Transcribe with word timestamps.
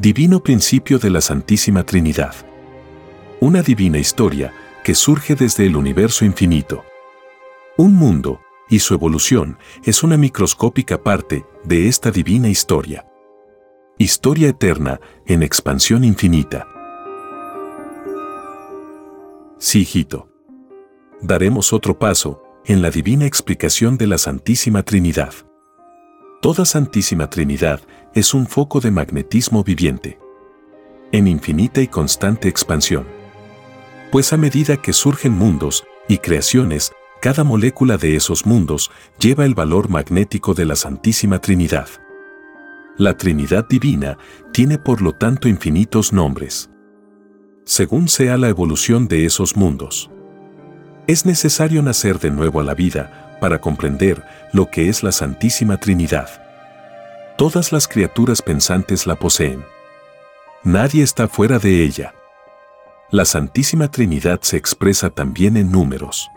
Divino 0.00 0.44
principio 0.44 1.00
de 1.00 1.10
la 1.10 1.20
Santísima 1.20 1.82
Trinidad. 1.82 2.32
Una 3.40 3.62
divina 3.62 3.98
historia 3.98 4.54
que 4.84 4.94
surge 4.94 5.34
desde 5.34 5.66
el 5.66 5.74
universo 5.74 6.24
infinito. 6.24 6.84
Un 7.76 7.96
mundo 7.96 8.40
y 8.70 8.78
su 8.78 8.94
evolución 8.94 9.58
es 9.82 10.04
una 10.04 10.16
microscópica 10.16 11.02
parte 11.02 11.44
de 11.64 11.88
esta 11.88 12.12
divina 12.12 12.48
historia. 12.48 13.08
Historia 13.98 14.50
eterna 14.50 15.00
en 15.26 15.42
expansión 15.42 16.04
infinita. 16.04 16.68
Sí, 19.58 19.80
hijito. 19.80 20.28
Daremos 21.22 21.72
otro 21.72 21.98
paso 21.98 22.40
en 22.66 22.82
la 22.82 22.92
divina 22.92 23.26
explicación 23.26 23.98
de 23.98 24.06
la 24.06 24.18
Santísima 24.18 24.84
Trinidad. 24.84 25.47
Toda 26.40 26.64
Santísima 26.64 27.28
Trinidad 27.28 27.80
es 28.14 28.32
un 28.32 28.46
foco 28.46 28.78
de 28.78 28.92
magnetismo 28.92 29.64
viviente, 29.64 30.20
en 31.10 31.26
infinita 31.26 31.80
y 31.80 31.88
constante 31.88 32.46
expansión. 32.48 33.06
Pues 34.12 34.32
a 34.32 34.36
medida 34.36 34.76
que 34.76 34.92
surgen 34.92 35.32
mundos 35.32 35.84
y 36.06 36.18
creaciones, 36.18 36.92
cada 37.20 37.42
molécula 37.42 37.96
de 37.96 38.14
esos 38.14 38.46
mundos 38.46 38.92
lleva 39.18 39.44
el 39.46 39.56
valor 39.56 39.88
magnético 39.88 40.54
de 40.54 40.64
la 40.64 40.76
Santísima 40.76 41.40
Trinidad. 41.40 41.88
La 42.96 43.16
Trinidad 43.16 43.66
Divina 43.68 44.16
tiene 44.52 44.78
por 44.78 45.02
lo 45.02 45.14
tanto 45.14 45.48
infinitos 45.48 46.12
nombres. 46.12 46.70
Según 47.64 48.06
sea 48.06 48.36
la 48.36 48.48
evolución 48.48 49.08
de 49.08 49.24
esos 49.24 49.56
mundos. 49.56 50.08
Es 51.08 51.26
necesario 51.26 51.82
nacer 51.82 52.20
de 52.20 52.30
nuevo 52.30 52.60
a 52.60 52.64
la 52.64 52.74
vida 52.74 53.27
para 53.38 53.60
comprender 53.60 54.24
lo 54.52 54.70
que 54.70 54.88
es 54.88 55.02
la 55.02 55.12
Santísima 55.12 55.78
Trinidad. 55.78 56.28
Todas 57.36 57.72
las 57.72 57.86
criaturas 57.86 58.42
pensantes 58.42 59.06
la 59.06 59.16
poseen. 59.16 59.64
Nadie 60.64 61.02
está 61.02 61.28
fuera 61.28 61.58
de 61.58 61.84
ella. 61.84 62.14
La 63.10 63.24
Santísima 63.24 63.90
Trinidad 63.90 64.40
se 64.42 64.56
expresa 64.56 65.10
también 65.10 65.56
en 65.56 65.70
números. 65.70 66.28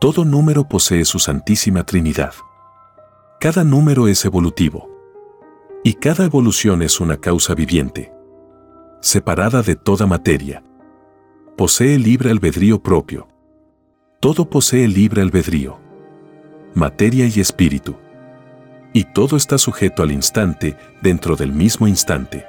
Todo 0.00 0.24
número 0.24 0.68
posee 0.68 1.04
su 1.04 1.18
Santísima 1.18 1.84
Trinidad. 1.84 2.34
Cada 3.38 3.64
número 3.64 4.08
es 4.08 4.24
evolutivo. 4.24 4.88
Y 5.84 5.94
cada 5.94 6.24
evolución 6.24 6.82
es 6.82 7.00
una 7.00 7.16
causa 7.16 7.54
viviente. 7.54 8.12
Separada 9.00 9.62
de 9.62 9.76
toda 9.76 10.06
materia. 10.06 10.62
Posee 11.56 11.98
libre 11.98 12.30
albedrío 12.30 12.82
propio. 12.82 13.28
Todo 14.20 14.50
posee 14.50 14.88
libre 14.88 15.22
albedrío 15.22 15.89
materia 16.74 17.26
y 17.26 17.40
espíritu. 17.40 17.96
Y 18.92 19.04
todo 19.04 19.36
está 19.36 19.58
sujeto 19.58 20.02
al 20.02 20.12
instante 20.12 20.76
dentro 21.00 21.36
del 21.36 21.52
mismo 21.52 21.86
instante. 21.86 22.44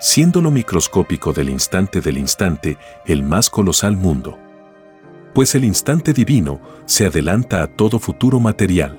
Siendo 0.00 0.40
lo 0.40 0.50
microscópico 0.50 1.32
del 1.32 1.48
instante 1.48 2.00
del 2.00 2.18
instante 2.18 2.78
el 3.06 3.22
más 3.22 3.50
colosal 3.50 3.96
mundo. 3.96 4.38
Pues 5.34 5.54
el 5.54 5.64
instante 5.64 6.12
divino 6.12 6.60
se 6.86 7.06
adelanta 7.06 7.62
a 7.62 7.66
todo 7.66 7.98
futuro 7.98 8.40
material. 8.40 8.98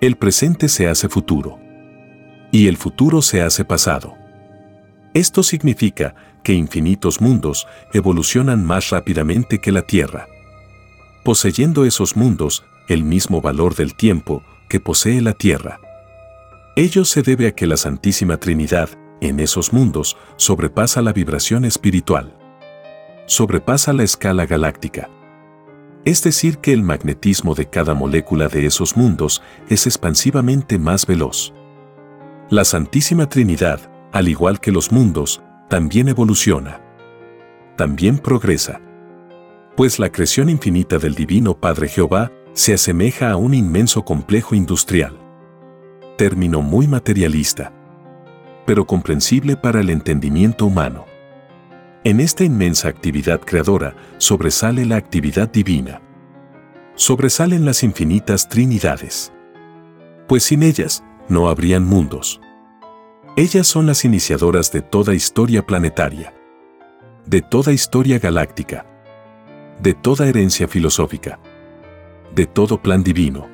El 0.00 0.16
presente 0.16 0.68
se 0.68 0.88
hace 0.88 1.08
futuro. 1.08 1.58
Y 2.50 2.68
el 2.68 2.76
futuro 2.76 3.22
se 3.22 3.42
hace 3.42 3.64
pasado. 3.64 4.14
Esto 5.14 5.42
significa 5.42 6.14
que 6.42 6.54
infinitos 6.54 7.20
mundos 7.20 7.66
evolucionan 7.92 8.64
más 8.64 8.90
rápidamente 8.90 9.60
que 9.60 9.72
la 9.72 9.82
Tierra. 9.82 10.26
Poseyendo 11.24 11.84
esos 11.84 12.16
mundos, 12.16 12.64
el 12.92 13.04
mismo 13.04 13.40
valor 13.40 13.74
del 13.74 13.94
tiempo 13.94 14.42
que 14.68 14.80
posee 14.80 15.20
la 15.20 15.32
Tierra. 15.32 15.80
Ello 16.76 17.04
se 17.04 17.22
debe 17.22 17.46
a 17.48 17.52
que 17.52 17.66
la 17.66 17.76
Santísima 17.76 18.38
Trinidad, 18.38 18.90
en 19.20 19.40
esos 19.40 19.72
mundos, 19.72 20.16
sobrepasa 20.36 21.02
la 21.02 21.12
vibración 21.12 21.64
espiritual. 21.64 22.36
Sobrepasa 23.26 23.92
la 23.92 24.02
escala 24.02 24.46
galáctica. 24.46 25.08
Es 26.04 26.22
decir, 26.22 26.58
que 26.58 26.72
el 26.72 26.82
magnetismo 26.82 27.54
de 27.54 27.66
cada 27.68 27.94
molécula 27.94 28.48
de 28.48 28.66
esos 28.66 28.96
mundos 28.96 29.42
es 29.68 29.86
expansivamente 29.86 30.78
más 30.78 31.06
veloz. 31.06 31.54
La 32.50 32.64
Santísima 32.64 33.28
Trinidad, 33.28 33.80
al 34.12 34.28
igual 34.28 34.60
que 34.60 34.72
los 34.72 34.90
mundos, 34.90 35.42
también 35.68 36.08
evoluciona. 36.08 36.80
También 37.76 38.18
progresa. 38.18 38.80
Pues 39.76 39.98
la 39.98 40.10
creación 40.10 40.50
infinita 40.50 40.98
del 40.98 41.14
Divino 41.14 41.58
Padre 41.58 41.88
Jehová 41.88 42.30
se 42.54 42.74
asemeja 42.74 43.30
a 43.30 43.36
un 43.36 43.54
inmenso 43.54 44.04
complejo 44.04 44.54
industrial. 44.54 45.18
Término 46.18 46.60
muy 46.60 46.86
materialista, 46.86 47.72
pero 48.66 48.86
comprensible 48.86 49.56
para 49.56 49.80
el 49.80 49.90
entendimiento 49.90 50.66
humano. 50.66 51.06
En 52.04 52.20
esta 52.20 52.44
inmensa 52.44 52.88
actividad 52.88 53.40
creadora 53.40 53.94
sobresale 54.18 54.84
la 54.84 54.96
actividad 54.96 55.50
divina. 55.50 56.02
Sobresalen 56.94 57.64
las 57.64 57.82
infinitas 57.82 58.48
trinidades. 58.48 59.32
Pues 60.28 60.42
sin 60.42 60.62
ellas 60.62 61.02
no 61.28 61.48
habrían 61.48 61.84
mundos. 61.84 62.40
Ellas 63.36 63.66
son 63.66 63.86
las 63.86 64.04
iniciadoras 64.04 64.70
de 64.72 64.82
toda 64.82 65.14
historia 65.14 65.64
planetaria, 65.64 66.34
de 67.24 67.40
toda 67.40 67.72
historia 67.72 68.18
galáctica, 68.18 68.84
de 69.80 69.94
toda 69.94 70.28
herencia 70.28 70.68
filosófica 70.68 71.38
de 72.34 72.46
todo 72.46 72.80
plan 72.80 73.02
divino. 73.02 73.48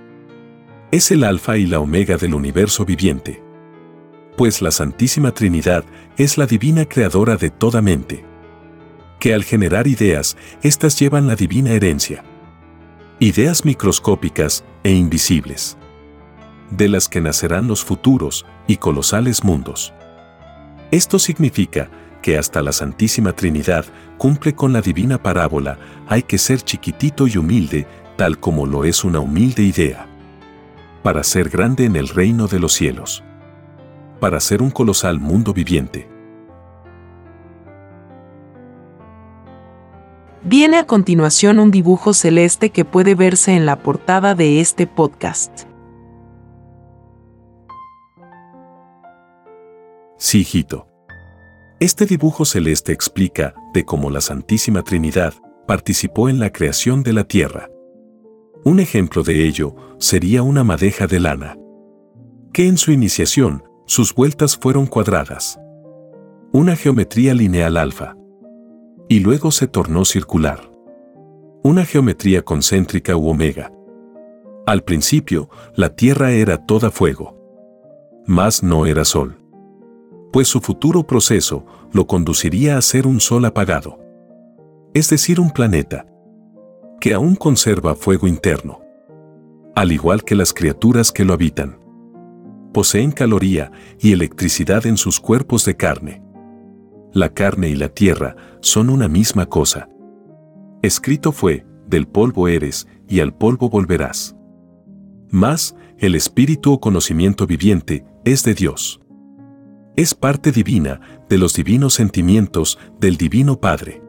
Es 0.90 1.10
el 1.10 1.24
alfa 1.24 1.56
y 1.56 1.66
la 1.66 1.80
omega 1.80 2.16
del 2.16 2.34
universo 2.34 2.84
viviente. 2.84 3.42
Pues 4.36 4.62
la 4.62 4.70
Santísima 4.70 5.32
Trinidad 5.32 5.84
es 6.16 6.38
la 6.38 6.46
divina 6.46 6.84
creadora 6.84 7.36
de 7.36 7.50
toda 7.50 7.82
mente. 7.82 8.24
Que 9.18 9.34
al 9.34 9.44
generar 9.44 9.86
ideas, 9.86 10.36
éstas 10.62 10.98
llevan 10.98 11.26
la 11.26 11.34
divina 11.34 11.72
herencia. 11.72 12.24
Ideas 13.18 13.64
microscópicas 13.64 14.64
e 14.84 14.92
invisibles. 14.92 15.76
De 16.70 16.88
las 16.88 17.08
que 17.08 17.20
nacerán 17.20 17.66
los 17.66 17.84
futuros 17.84 18.46
y 18.68 18.76
colosales 18.76 19.42
mundos. 19.42 19.92
Esto 20.90 21.18
significa 21.18 21.90
que 22.22 22.38
hasta 22.38 22.62
la 22.62 22.72
Santísima 22.72 23.32
Trinidad 23.32 23.84
cumple 24.18 24.54
con 24.54 24.72
la 24.72 24.80
divina 24.80 25.22
parábola, 25.22 25.78
hay 26.08 26.22
que 26.22 26.38
ser 26.38 26.62
chiquitito 26.62 27.26
y 27.26 27.36
humilde 27.36 27.86
tal 28.18 28.40
como 28.40 28.66
lo 28.66 28.84
es 28.84 29.04
una 29.04 29.20
humilde 29.20 29.62
idea. 29.62 30.08
Para 31.04 31.22
ser 31.22 31.48
grande 31.48 31.84
en 31.84 31.94
el 31.94 32.08
reino 32.08 32.48
de 32.48 32.58
los 32.58 32.72
cielos. 32.72 33.22
Para 34.18 34.40
ser 34.40 34.60
un 34.60 34.72
colosal 34.72 35.20
mundo 35.20 35.54
viviente. 35.54 36.08
Viene 40.42 40.78
a 40.78 40.86
continuación 40.86 41.60
un 41.60 41.70
dibujo 41.70 42.12
celeste 42.12 42.70
que 42.70 42.84
puede 42.84 43.14
verse 43.14 43.54
en 43.54 43.66
la 43.66 43.76
portada 43.84 44.34
de 44.34 44.60
este 44.60 44.88
podcast. 44.88 45.68
Sí, 50.16 50.40
hijito. 50.40 50.88
Este 51.78 52.04
dibujo 52.04 52.44
celeste 52.44 52.92
explica 52.92 53.54
de 53.72 53.84
cómo 53.84 54.10
la 54.10 54.20
Santísima 54.20 54.82
Trinidad 54.82 55.34
participó 55.68 56.28
en 56.28 56.40
la 56.40 56.50
creación 56.50 57.04
de 57.04 57.12
la 57.12 57.22
Tierra. 57.22 57.68
Un 58.64 58.80
ejemplo 58.80 59.22
de 59.22 59.46
ello 59.46 59.74
sería 59.98 60.42
una 60.42 60.64
madeja 60.64 61.06
de 61.06 61.20
lana, 61.20 61.56
que 62.52 62.66
en 62.66 62.76
su 62.76 62.92
iniciación 62.92 63.62
sus 63.86 64.14
vueltas 64.14 64.56
fueron 64.56 64.86
cuadradas. 64.86 65.58
Una 66.52 66.76
geometría 66.76 67.34
lineal 67.34 67.76
alfa, 67.76 68.16
y 69.08 69.20
luego 69.20 69.50
se 69.50 69.66
tornó 69.66 70.04
circular. 70.04 70.70
Una 71.62 71.84
geometría 71.84 72.42
concéntrica 72.42 73.16
u 73.16 73.28
omega. 73.28 73.72
Al 74.66 74.84
principio, 74.84 75.48
la 75.74 75.94
Tierra 75.94 76.32
era 76.32 76.66
toda 76.66 76.90
fuego. 76.90 77.36
Mas 78.26 78.62
no 78.62 78.84
era 78.86 79.04
sol. 79.04 79.38
Pues 80.30 80.48
su 80.48 80.60
futuro 80.60 81.06
proceso 81.06 81.64
lo 81.92 82.06
conduciría 82.06 82.76
a 82.76 82.82
ser 82.82 83.06
un 83.06 83.20
sol 83.20 83.46
apagado. 83.46 83.98
Es 84.92 85.08
decir, 85.08 85.40
un 85.40 85.50
planeta 85.50 86.06
que 87.00 87.14
aún 87.14 87.36
conserva 87.36 87.94
fuego 87.94 88.26
interno. 88.26 88.80
Al 89.74 89.92
igual 89.92 90.24
que 90.24 90.34
las 90.34 90.52
criaturas 90.52 91.12
que 91.12 91.24
lo 91.24 91.32
habitan. 91.32 91.78
Poseen 92.72 93.12
caloría 93.12 93.70
y 94.00 94.12
electricidad 94.12 94.86
en 94.86 94.96
sus 94.96 95.20
cuerpos 95.20 95.64
de 95.64 95.76
carne. 95.76 96.22
La 97.12 97.30
carne 97.30 97.68
y 97.68 97.76
la 97.76 97.88
tierra 97.88 98.36
son 98.60 98.90
una 98.90 99.08
misma 99.08 99.46
cosa. 99.46 99.88
Escrito 100.82 101.32
fue, 101.32 101.64
del 101.86 102.06
polvo 102.06 102.48
eres 102.48 102.86
y 103.08 103.20
al 103.20 103.34
polvo 103.34 103.70
volverás. 103.70 104.36
Mas, 105.30 105.74
el 105.98 106.14
espíritu 106.14 106.72
o 106.72 106.80
conocimiento 106.80 107.46
viviente 107.46 108.04
es 108.24 108.44
de 108.44 108.54
Dios. 108.54 109.00
Es 109.96 110.14
parte 110.14 110.52
divina 110.52 111.00
de 111.28 111.38
los 111.38 111.54
divinos 111.54 111.94
sentimientos 111.94 112.78
del 113.00 113.16
Divino 113.16 113.60
Padre. 113.60 114.02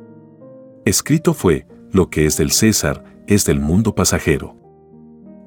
Escrito 0.85 1.33
fue, 1.33 1.65
lo 1.91 2.09
que 2.09 2.25
es 2.25 2.37
del 2.37 2.51
César 2.51 3.03
es 3.27 3.45
del 3.45 3.59
mundo 3.59 3.95
pasajero. 3.95 4.55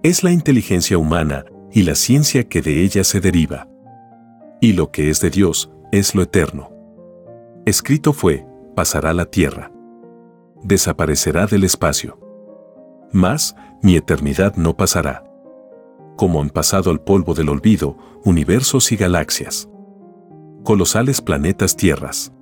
Es 0.03 0.23
la 0.23 0.33
inteligencia 0.33 0.99
humana 0.99 1.45
y 1.73 1.83
la 1.83 1.95
ciencia 1.95 2.49
que 2.49 2.63
de 2.63 2.83
ella 2.83 3.05
se 3.05 3.21
deriva. 3.21 3.69
Y 4.61 4.73
lo 4.73 4.91
que 4.91 5.11
es 5.11 5.21
de 5.21 5.31
Dios 5.31 5.71
es 5.93 6.15
lo 6.15 6.23
eterno. 6.23 6.71
Escrito 7.67 8.13
fue, 8.13 8.47
pasará 8.75 9.13
la 9.15 9.27
tierra. 9.27 9.73
Desaparecerá 10.63 11.47
del 11.47 11.65
espacio. 11.65 12.19
Mas, 13.13 13.55
mi 13.83 13.97
eternidad 13.97 14.57
no 14.57 14.77
pasará. 14.77 15.25
Como 16.17 16.41
han 16.41 16.51
pasado 16.51 16.91
al 16.91 17.01
polvo 17.01 17.35
del 17.35 17.49
olvido, 17.49 17.97
universos 18.25 18.93
y 18.93 18.97
galaxias. 18.97 19.69
Colosales 20.65 21.21
planetas 21.21 21.77
tierras. 21.77 22.33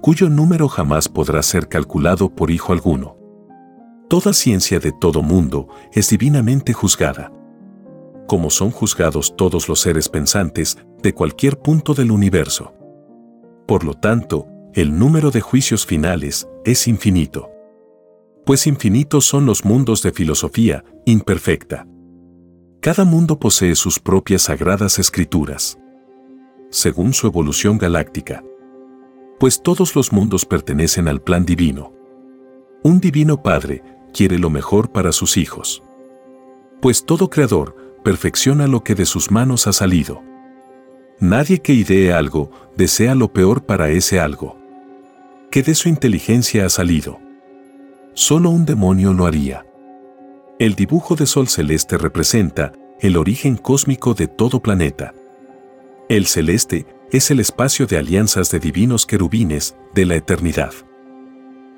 Cuyo 0.00 0.28
número 0.28 0.68
jamás 0.68 1.08
podrá 1.08 1.42
ser 1.42 1.68
calculado 1.68 2.28
por 2.28 2.50
hijo 2.50 2.72
alguno. 2.72 3.16
Toda 4.08 4.32
ciencia 4.32 4.78
de 4.78 4.92
todo 4.92 5.22
mundo 5.22 5.68
es 5.92 6.10
divinamente 6.10 6.72
juzgada. 6.72 7.32
Como 8.28 8.50
son 8.50 8.70
juzgados 8.70 9.34
todos 9.36 9.68
los 9.68 9.80
seres 9.80 10.08
pensantes 10.08 10.78
de 11.02 11.12
cualquier 11.12 11.58
punto 11.58 11.92
del 11.94 12.10
universo. 12.12 12.72
Por 13.66 13.84
lo 13.84 13.94
tanto, 13.94 14.46
el 14.74 14.96
número 14.96 15.30
de 15.30 15.40
juicios 15.40 15.86
finales 15.86 16.48
es 16.64 16.86
infinito. 16.86 17.50
Pues 18.44 18.68
infinitos 18.68 19.24
son 19.24 19.44
los 19.44 19.64
mundos 19.64 20.02
de 20.02 20.12
filosofía 20.12 20.84
imperfecta. 21.04 21.86
Cada 22.80 23.04
mundo 23.04 23.40
posee 23.40 23.74
sus 23.74 23.98
propias 23.98 24.42
sagradas 24.42 25.00
escrituras. 25.00 25.78
Según 26.70 27.12
su 27.12 27.26
evolución 27.26 27.78
galáctica. 27.78 28.44
Pues 29.38 29.62
todos 29.62 29.94
los 29.94 30.12
mundos 30.12 30.46
pertenecen 30.46 31.08
al 31.08 31.20
plan 31.20 31.44
divino. 31.44 31.92
Un 32.82 33.00
divino 33.00 33.42
Padre 33.42 33.82
quiere 34.12 34.38
lo 34.38 34.48
mejor 34.48 34.90
para 34.90 35.12
sus 35.12 35.36
hijos. 35.36 35.82
Pues 36.80 37.04
todo 37.04 37.28
creador 37.28 37.76
perfecciona 38.02 38.66
lo 38.66 38.82
que 38.82 38.94
de 38.94 39.04
sus 39.04 39.30
manos 39.30 39.66
ha 39.66 39.72
salido. 39.72 40.22
Nadie 41.20 41.60
que 41.60 41.74
idee 41.74 42.12
algo 42.12 42.50
desea 42.76 43.14
lo 43.14 43.32
peor 43.32 43.64
para 43.64 43.90
ese 43.90 44.20
algo. 44.20 44.56
Que 45.50 45.62
de 45.62 45.74
su 45.74 45.88
inteligencia 45.88 46.64
ha 46.64 46.68
salido. 46.68 47.18
Solo 48.14 48.50
un 48.50 48.64
demonio 48.64 49.12
lo 49.12 49.26
haría. 49.26 49.66
El 50.58 50.74
dibujo 50.74 51.14
de 51.14 51.26
sol 51.26 51.48
celeste 51.48 51.98
representa 51.98 52.72
el 53.00 53.18
origen 53.18 53.56
cósmico 53.56 54.14
de 54.14 54.28
todo 54.28 54.60
planeta. 54.60 55.12
El 56.08 56.26
celeste 56.26 56.86
es 57.12 57.30
el 57.30 57.40
espacio 57.40 57.86
de 57.86 57.98
alianzas 57.98 58.50
de 58.50 58.58
divinos 58.58 59.06
querubines 59.06 59.76
de 59.94 60.06
la 60.06 60.16
eternidad. 60.16 60.72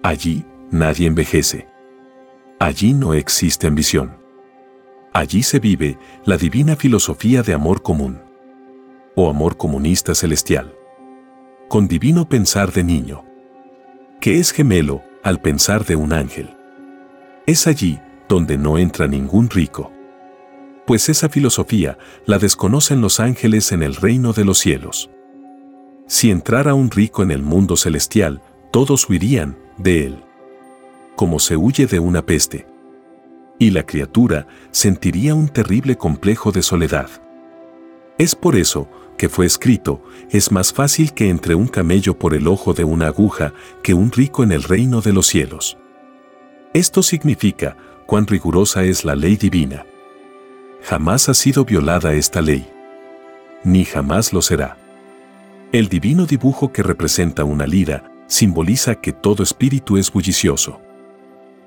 Allí 0.03 0.45
nadie 0.71 1.07
envejece. 1.07 1.69
Allí 2.59 2.95
no 2.95 3.15
existe 3.15 3.67
ambición. 3.67 4.17
Allí 5.13 5.43
se 5.43 5.59
vive 5.59 5.99
la 6.25 6.37
divina 6.37 6.77
filosofía 6.77 7.43
de 7.43 7.55
amor 7.55 7.83
común 7.83 8.21
o 9.15 9.29
amor 9.29 9.57
comunista 9.57 10.15
celestial. 10.15 10.75
Con 11.69 11.89
divino 11.89 12.29
pensar 12.29 12.73
de 12.73 12.85
niño, 12.85 13.25
que 14.21 14.39
es 14.39 14.53
gemelo 14.53 15.03
al 15.23 15.41
pensar 15.41 15.85
de 15.85 15.97
un 15.97 16.13
ángel. 16.13 16.57
Es 17.47 17.67
allí 17.67 18.01
donde 18.29 18.57
no 18.57 18.79
entra 18.79 19.07
ningún 19.09 19.51
rico. 19.51 19.93
Pues 20.87 21.09
esa 21.09 21.29
filosofía 21.29 21.99
la 22.25 22.39
desconocen 22.39 23.01
los 23.01 23.21
ángeles 23.21 23.73
en 23.73 23.83
el 23.83 23.95
reino 23.95 24.33
de 24.33 24.45
los 24.45 24.59
cielos. 24.59 25.11
Si 26.09 26.31
entrara 26.31 26.73
un 26.73 26.91
rico 26.91 27.23
en 27.23 27.31
el 27.31 27.43
mundo 27.43 27.77
celestial, 27.77 28.41
todos 28.71 29.09
huirían 29.09 29.59
de 29.77 30.07
él. 30.07 30.25
Como 31.17 31.39
se 31.39 31.57
huye 31.57 31.87
de 31.87 32.01
una 32.01 32.25
peste. 32.25 32.67
Y 33.59 33.71
la 33.71 33.85
criatura 33.85 34.47
sentiría 34.71 35.35
un 35.35 35.49
terrible 35.49 35.97
complejo 35.97 36.51
de 36.51 36.63
soledad. 36.63 37.11
Es 38.17 38.35
por 38.35 38.57
eso 38.57 38.89
que 39.19 39.29
fue 39.29 39.45
escrito, 39.45 40.03
es 40.31 40.51
más 40.51 40.73
fácil 40.73 41.13
que 41.13 41.29
entre 41.29 41.55
un 41.55 41.67
camello 41.67 42.19
por 42.19 42.35
el 42.35 42.49
ojo 42.49 42.73
de 42.73 42.85
una 42.85 43.09
aguja 43.09 43.53
que 43.83 43.93
un 43.93 44.11
rico 44.11 44.43
en 44.43 44.53
el 44.53 44.63
reino 44.63 45.03
de 45.03 45.13
los 45.13 45.27
cielos. 45.27 45.77
Esto 46.73 47.03
significa 47.03 47.77
cuán 48.07 48.27
rigurosa 48.27 48.85
es 48.85 49.05
la 49.05 49.15
ley 49.15 49.37
divina. 49.37 49.85
Jamás 50.85 51.29
ha 51.29 51.35
sido 51.35 51.67
violada 51.67 52.15
esta 52.15 52.41
ley. 52.41 52.67
Ni 53.63 53.85
jamás 53.85 54.33
lo 54.33 54.41
será. 54.41 54.78
El 55.71 55.89
divino 55.89 56.25
dibujo 56.25 56.73
que 56.73 56.83
representa 56.83 57.45
una 57.45 57.67
lira 57.67 58.11
simboliza 58.27 58.95
que 58.95 59.13
todo 59.13 59.43
espíritu 59.43 59.99
es 59.99 60.11
bullicioso. 60.11 60.81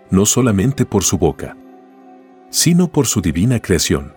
No 0.10 0.26
solamente 0.26 0.88
por 0.88 1.04
su 1.04 1.20
boca, 1.20 1.56
sino 2.50 2.92
por 2.92 3.06
su 3.06 3.22
divina 3.22 3.60
creación, 3.60 4.14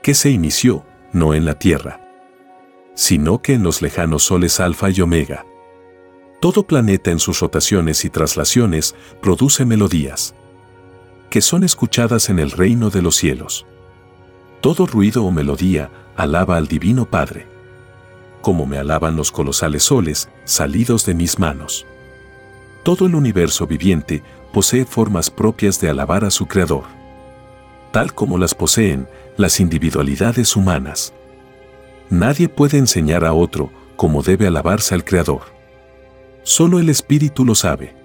que 0.00 0.14
se 0.14 0.30
inició 0.30 0.84
no 1.12 1.34
en 1.34 1.44
la 1.44 1.58
tierra, 1.58 2.08
sino 2.94 3.42
que 3.42 3.54
en 3.54 3.64
los 3.64 3.82
lejanos 3.82 4.22
soles 4.22 4.60
alfa 4.60 4.90
y 4.90 5.00
omega. 5.00 5.44
Todo 6.40 6.64
planeta 6.64 7.10
en 7.10 7.18
sus 7.18 7.40
rotaciones 7.40 8.04
y 8.04 8.10
traslaciones 8.10 8.94
produce 9.20 9.64
melodías, 9.64 10.36
que 11.30 11.40
son 11.40 11.64
escuchadas 11.64 12.30
en 12.30 12.38
el 12.38 12.52
reino 12.52 12.90
de 12.90 13.02
los 13.02 13.16
cielos. 13.16 13.66
Todo 14.60 14.86
ruido 14.86 15.24
o 15.24 15.32
melodía 15.32 15.90
alaba 16.16 16.56
al 16.56 16.68
Divino 16.68 17.10
Padre, 17.10 17.53
como 18.44 18.66
me 18.66 18.76
alaban 18.76 19.16
los 19.16 19.32
colosales 19.32 19.84
soles 19.84 20.28
salidos 20.44 21.06
de 21.06 21.14
mis 21.14 21.38
manos. 21.38 21.86
Todo 22.82 23.06
el 23.06 23.14
universo 23.14 23.66
viviente 23.66 24.22
posee 24.52 24.84
formas 24.84 25.30
propias 25.30 25.80
de 25.80 25.88
alabar 25.88 26.26
a 26.26 26.30
su 26.30 26.44
Creador, 26.44 26.84
tal 27.90 28.12
como 28.12 28.36
las 28.36 28.54
poseen 28.54 29.08
las 29.38 29.60
individualidades 29.60 30.56
humanas. 30.56 31.14
Nadie 32.10 32.50
puede 32.50 32.76
enseñar 32.76 33.24
a 33.24 33.32
otro 33.32 33.70
cómo 33.96 34.22
debe 34.22 34.46
alabarse 34.46 34.94
al 34.94 35.04
Creador. 35.04 35.44
Solo 36.42 36.78
el 36.78 36.90
Espíritu 36.90 37.46
lo 37.46 37.54
sabe. 37.54 37.96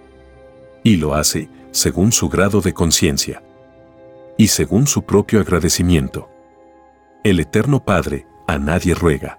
Y 0.84 0.96
lo 0.96 1.16
hace 1.16 1.50
según 1.72 2.14
su 2.14 2.30
grado 2.30 2.62
de 2.62 2.74
conciencia. 2.74 3.44
Y 4.38 4.48
según 4.48 4.88
su 4.88 5.02
propio 5.02 5.42
agradecimiento. 5.42 6.30
El 7.26 7.42
Eterno 7.42 7.84
Padre 7.84 8.26
a 8.48 8.58
nadie 8.58 8.96
ruega. 8.96 9.38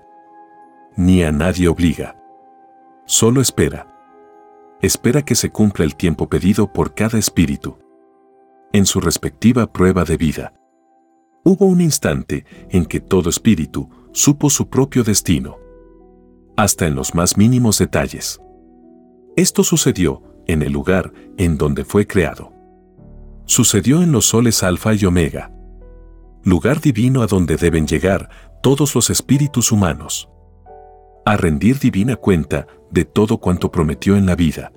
Ni 0.97 1.23
a 1.23 1.32
nadie 1.32 1.68
obliga. 1.68 2.16
Solo 3.06 3.40
espera. 3.40 3.87
Espera 4.82 5.23
que 5.23 5.35
se 5.35 5.50
cumpla 5.50 5.85
el 5.85 5.97
tiempo 5.97 6.28
pedido 6.28 6.73
por 6.73 6.94
cada 6.94 7.18
espíritu. 7.18 7.78
En 8.73 8.87
su 8.87 9.00
respectiva 9.00 9.73
prueba 9.73 10.04
de 10.04 10.16
vida. 10.16 10.52
Hubo 11.44 11.66
un 11.66 11.80
instante 11.80 12.44
en 12.68 12.85
que 12.87 13.00
todo 13.00 13.30
espíritu 13.30 13.88
supo 14.12 14.50
su 14.50 14.68
propio 14.68 15.04
destino, 15.04 15.56
hasta 16.56 16.87
en 16.87 16.94
los 16.94 17.14
más 17.14 17.37
mínimos 17.37 17.78
detalles. 17.78 18.40
Esto 19.37 19.64
sucedió 19.64 20.23
en 20.47 20.62
el 20.62 20.73
lugar 20.73 21.12
en 21.38 21.56
donde 21.56 21.85
fue 21.85 22.06
creado. 22.06 22.52
Sucedió 23.47 24.02
en 24.02 24.12
los 24.12 24.26
soles 24.26 24.62
alfa 24.62 24.94
y 24.94 25.04
omega, 25.04 25.52
lugar 26.44 26.80
divino 26.80 27.23
a 27.23 27.26
donde 27.26 27.56
deben 27.56 27.87
llegar 27.87 28.28
todos 28.62 28.94
los 28.94 29.11
espíritus 29.11 29.73
humanos, 29.73 30.28
a 31.24 31.36
rendir 31.36 31.78
divina 31.78 32.16
cuenta 32.16 32.66
de 32.90 33.04
todo 33.04 33.38
cuanto 33.38 33.70
prometió 33.70 34.16
en 34.16 34.26
la 34.26 34.36
vida. 34.36 34.72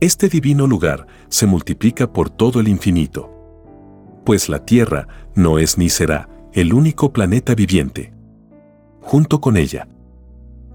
Este 0.00 0.28
divino 0.28 0.66
lugar 0.66 1.06
se 1.28 1.46
multiplica 1.46 2.12
por 2.12 2.30
todo 2.30 2.60
el 2.60 2.68
infinito, 2.68 3.30
pues 4.24 4.48
la 4.48 4.64
Tierra 4.64 5.08
no 5.34 5.58
es 5.58 5.78
ni 5.78 5.88
será 5.88 6.28
el 6.52 6.72
único 6.74 7.12
planeta 7.12 7.54
viviente 7.54 8.14
junto 9.04 9.40
con 9.40 9.56
ella. 9.56 9.86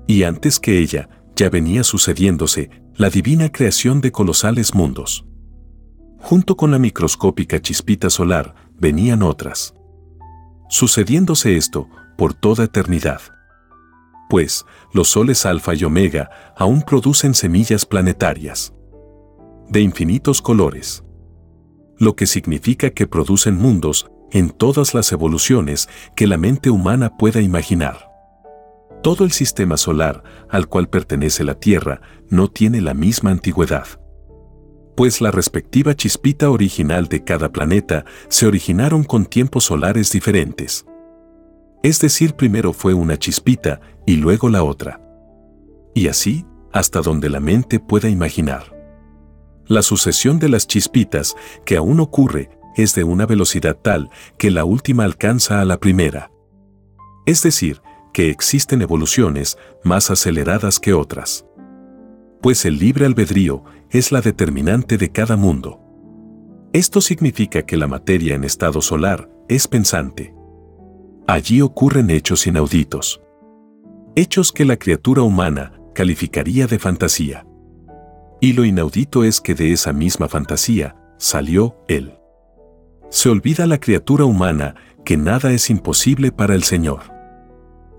Y 0.08 0.24
antes 0.24 0.60
que 0.60 0.80
ella, 0.80 1.10
ya 1.36 1.50
venía 1.50 1.84
sucediéndose 1.84 2.70
la 2.96 3.10
divina 3.10 3.52
creación 3.52 4.02
de 4.02 4.12
colosales 4.12 4.74
mundos. 4.76 5.26
Junto 6.20 6.56
con 6.56 6.72
la 6.72 6.80
microscópica 6.80 7.62
chispita 7.62 8.10
solar 8.10 8.54
venían 8.78 9.24
otras. 9.24 9.74
Sucediéndose 10.70 11.58
esto 11.58 11.90
por 12.18 12.34
toda 12.34 12.66
eternidad. 12.66 13.22
Pues, 14.30 14.68
los 14.94 15.08
soles 15.08 15.48
alfa 15.48 15.74
y 15.74 15.84
omega 15.84 16.30
aún 16.56 16.84
producen 16.84 17.34
semillas 17.34 17.88
planetarias. 17.88 18.74
De 19.68 19.82
infinitos 19.82 20.40
colores. 20.40 21.04
Lo 21.98 22.16
que 22.16 22.28
significa 22.28 22.92
que 22.92 23.08
producen 23.08 23.58
mundos 23.58 24.12
en 24.32 24.52
todas 24.52 24.94
las 24.94 25.12
evoluciones 25.12 25.90
que 26.16 26.28
la 26.28 26.38
mente 26.38 26.70
humana 26.70 27.18
pueda 27.18 27.42
imaginar. 27.42 28.08
Todo 29.02 29.24
el 29.24 29.32
sistema 29.32 29.78
solar 29.78 30.24
al 30.48 30.68
cual 30.68 30.90
pertenece 30.90 31.44
la 31.44 31.56
Tierra 31.56 32.00
no 32.30 32.50
tiene 32.50 32.82
la 32.82 32.94
misma 32.94 33.32
antigüedad. 33.32 33.88
Pues 34.96 35.22
la 35.22 35.32
respectiva 35.32 35.96
chispita 35.96 36.52
original 36.52 37.08
de 37.08 37.24
cada 37.24 37.52
planeta 37.52 38.06
se 38.28 38.46
originaron 38.46 39.04
con 39.04 39.26
tiempos 39.26 39.64
solares 39.64 40.12
diferentes. 40.12 40.86
Es 41.84 42.00
decir, 42.00 42.36
primero 42.36 42.74
fue 42.74 42.94
una 42.94 43.18
chispita 43.18 43.80
y 44.06 44.18
luego 44.18 44.50
la 44.50 44.64
otra. 44.64 45.02
Y 45.96 46.08
así, 46.08 46.46
hasta 46.72 47.02
donde 47.02 47.30
la 47.30 47.40
mente 47.40 47.80
pueda 47.80 48.10
imaginar. 48.10 48.76
La 49.66 49.82
sucesión 49.82 50.40
de 50.40 50.50
las 50.50 50.68
chispitas 50.68 51.36
que 51.66 51.78
aún 51.78 52.00
ocurre 52.00 52.50
es 52.76 52.96
de 52.96 53.04
una 53.04 53.26
velocidad 53.26 53.78
tal 53.78 54.10
que 54.38 54.52
la 54.52 54.66
última 54.66 55.04
alcanza 55.04 55.62
a 55.62 55.66
la 55.66 55.80
primera. 55.80 56.32
Es 57.26 57.44
decir, 57.44 57.82
que 58.14 58.30
existen 58.30 58.82
evoluciones 58.82 59.58
más 59.84 60.10
aceleradas 60.10 60.80
que 60.80 60.94
otras. 60.94 61.46
Pues 62.42 62.66
el 62.66 62.80
libre 62.80 63.06
albedrío 63.06 63.64
es 63.90 64.12
la 64.12 64.22
determinante 64.22 64.98
de 64.98 65.12
cada 65.12 65.36
mundo. 65.36 65.80
Esto 66.74 67.02
significa 67.02 67.64
que 67.64 67.78
la 67.78 67.88
materia 67.88 68.36
en 68.36 68.44
estado 68.44 68.82
solar 68.82 69.30
es 69.48 69.68
pensante. 69.68 70.34
Allí 71.30 71.62
ocurren 71.62 72.10
hechos 72.10 72.48
inauditos. 72.48 73.22
Hechos 74.16 74.52
que 74.52 74.66
la 74.66 74.78
criatura 74.78 75.22
humana 75.22 75.74
calificaría 75.94 76.66
de 76.66 76.80
fantasía. 76.80 77.46
Y 78.42 78.54
lo 78.54 78.66
inaudito 78.66 79.24
es 79.24 79.40
que 79.40 79.54
de 79.54 79.72
esa 79.72 79.94
misma 79.94 80.28
fantasía 80.28 80.96
salió 81.20 81.78
Él. 81.88 82.16
Se 83.12 83.30
olvida 83.30 83.68
la 83.68 83.80
criatura 83.80 84.26
humana 84.26 84.74
que 85.06 85.18
nada 85.18 85.52
es 85.52 85.70
imposible 85.70 86.32
para 86.32 86.56
el 86.56 86.64
Señor. 86.64 87.02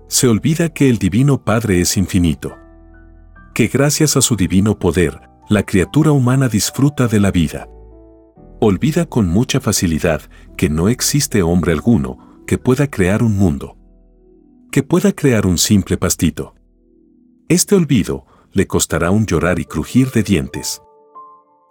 Se 0.09 0.27
olvida 0.27 0.67
que 0.67 0.89
el 0.89 0.97
Divino 0.97 1.41
Padre 1.41 1.79
es 1.79 1.95
infinito. 1.95 2.57
Que 3.53 3.67
gracias 3.67 4.17
a 4.17 4.21
su 4.21 4.35
divino 4.35 4.77
poder, 4.77 5.21
la 5.47 5.63
criatura 5.63 6.11
humana 6.11 6.49
disfruta 6.49 7.07
de 7.07 7.21
la 7.21 7.31
vida. 7.31 7.69
Olvida 8.59 9.05
con 9.05 9.29
mucha 9.29 9.61
facilidad 9.61 10.21
que 10.57 10.69
no 10.69 10.89
existe 10.89 11.41
hombre 11.43 11.71
alguno 11.71 12.30
que 12.51 12.57
pueda 12.57 12.87
crear 12.87 13.23
un 13.23 13.37
mundo. 13.37 13.77
Que 14.73 14.83
pueda 14.83 15.13
crear 15.13 15.45
un 15.45 15.57
simple 15.57 15.95
pastito. 15.95 16.53
Este 17.47 17.75
olvido 17.75 18.25
le 18.51 18.67
costará 18.67 19.09
un 19.09 19.25
llorar 19.25 19.57
y 19.57 19.63
crujir 19.63 20.11
de 20.11 20.21
dientes. 20.21 20.81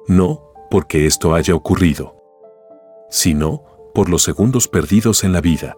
No 0.08 0.40
porque 0.70 1.04
esto 1.04 1.34
haya 1.34 1.54
ocurrido 1.54 2.16
sino 3.10 3.62
por 3.94 4.08
los 4.08 4.22
segundos 4.22 4.68
perdidos 4.68 5.22
en 5.22 5.34
la 5.34 5.42
vida. 5.42 5.76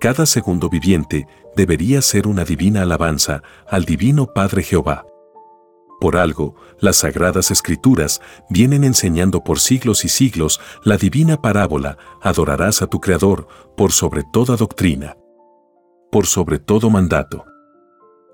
Cada 0.00 0.24
segundo 0.24 0.70
viviente 0.70 1.26
debería 1.54 2.00
ser 2.00 2.28
una 2.28 2.44
divina 2.44 2.82
alabanza 2.82 3.42
al 3.68 3.84
Divino 3.84 4.32
Padre 4.32 4.62
Jehová. 4.62 5.04
Por 6.00 6.16
algo, 6.16 6.54
las 6.78 6.98
sagradas 6.98 7.50
escrituras 7.50 8.20
vienen 8.48 8.84
enseñando 8.84 9.42
por 9.42 9.58
siglos 9.58 10.04
y 10.04 10.08
siglos 10.08 10.60
la 10.84 10.96
divina 10.96 11.42
parábola, 11.42 11.98
adorarás 12.22 12.82
a 12.82 12.86
tu 12.86 13.00
Creador 13.00 13.48
por 13.76 13.90
sobre 13.90 14.22
toda 14.22 14.56
doctrina, 14.56 15.16
por 16.12 16.26
sobre 16.26 16.58
todo 16.58 16.88
mandato, 16.88 17.44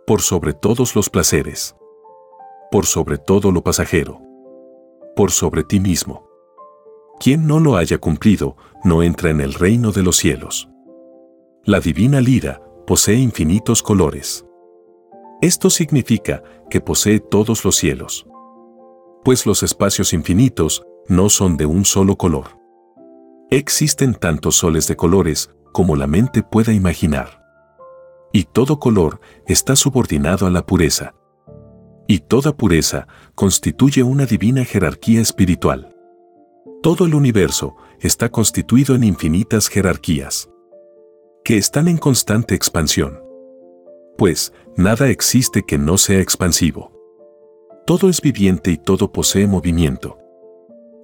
por 0.07 0.21
sobre 0.21 0.53
todos 0.53 0.95
los 0.95 1.09
placeres, 1.09 1.75
por 2.71 2.85
sobre 2.85 3.17
todo 3.17 3.51
lo 3.51 3.63
pasajero, 3.63 4.21
por 5.17 5.31
sobre 5.31 5.65
ti 5.65 5.81
mismo. 5.81 6.29
Quien 7.19 7.47
no 7.47 7.61
lo 7.61 7.77
haya 7.77 7.97
cumplido, 7.97 8.57
no 8.83 9.03
entra 9.03 9.31
en 9.31 9.41
el 9.41 9.55
reino 9.55 9.93
de 9.93 10.03
los 10.03 10.17
cielos. 10.17 10.69
La 11.65 11.81
divina 11.81 12.21
lira 12.21 12.61
posee 12.87 13.17
infinitos 13.17 13.83
colores. 13.83 14.45
Esto 15.45 15.69
significa 15.69 16.43
que 16.71 16.81
posee 16.81 17.21
todos 17.21 17.67
los 17.67 17.77
cielos. 17.77 18.27
Pues 19.23 19.45
los 19.45 19.63
espacios 19.63 20.15
infinitos 20.15 20.87
no 21.07 21.29
son 21.29 21.59
de 21.59 21.67
un 21.67 21.85
solo 21.85 22.17
color. 22.17 22.59
Existen 23.51 24.15
tantos 24.15 24.57
soles 24.57 24.89
de 24.89 24.97
colores 24.97 25.51
como 25.71 25.97
la 25.97 26.07
mente 26.07 26.43
pueda 26.43 26.73
imaginar. 26.73 27.43
Y 28.33 28.45
todo 28.45 28.81
color 28.81 29.21
está 29.47 29.77
subordinado 29.77 30.47
a 30.47 30.51
la 30.51 30.65
pureza. 30.65 31.15
Y 32.09 32.21
toda 32.21 32.57
pureza 32.57 33.07
constituye 33.35 34.03
una 34.03 34.25
divina 34.25 34.65
jerarquía 34.65 35.21
espiritual. 35.21 35.95
Todo 36.83 37.05
el 37.05 37.15
universo 37.15 37.77
está 38.01 38.31
constituido 38.31 38.95
en 38.95 39.05
infinitas 39.05 39.69
jerarquías, 39.69 40.49
que 41.45 41.59
están 41.59 41.89
en 41.89 41.99
constante 41.99 42.55
expansión. 42.55 43.21
Pues, 44.17 44.53
nada 44.77 45.09
existe 45.09 45.63
que 45.63 45.79
no 45.79 45.99
sea 45.99 46.21
expansivo. 46.21 46.93
Todo 47.87 48.09
es 48.09 48.21
viviente 48.21 48.71
y 48.71 48.77
todo 48.77 49.13
posee 49.13 49.47
movimiento. 49.47 50.19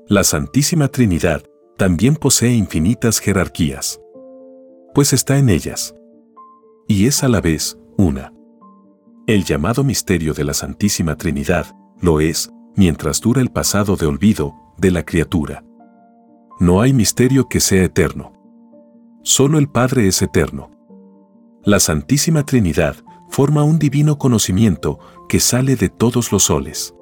La 0.08 0.24
Santísima 0.24 0.88
Trinidad 0.88 1.42
también 1.76 2.16
posee 2.16 2.52
infinitas 2.52 3.18
jerarquías, 3.18 4.00
pues 4.94 5.12
está 5.12 5.38
en 5.38 5.48
ellas. 5.48 5.94
Y 6.88 7.06
es 7.06 7.22
a 7.22 7.28
la 7.28 7.40
vez 7.40 7.78
una. 7.96 8.32
El 9.26 9.44
llamado 9.44 9.84
misterio 9.84 10.34
de 10.34 10.44
la 10.44 10.54
Santísima 10.54 11.16
Trinidad 11.16 11.66
lo 12.00 12.20
es 12.20 12.50
mientras 12.74 13.20
dura 13.20 13.40
el 13.40 13.50
pasado 13.50 13.96
de 13.96 14.06
olvido 14.06 14.54
de 14.78 14.90
la 14.90 15.04
criatura. 15.04 15.64
No 16.58 16.80
hay 16.80 16.92
misterio 16.92 17.48
que 17.48 17.60
sea 17.60 17.84
eterno. 17.84 18.32
Solo 19.22 19.58
el 19.58 19.68
Padre 19.68 20.08
es 20.08 20.20
eterno. 20.22 20.70
La 21.62 21.78
Santísima 21.78 22.44
Trinidad 22.44 22.96
forma 23.30 23.62
un 23.62 23.78
divino 23.78 24.18
conocimiento 24.18 24.98
que 25.28 25.40
sale 25.40 25.76
de 25.76 25.88
todos 25.88 26.32
los 26.32 26.44
soles. 26.44 26.94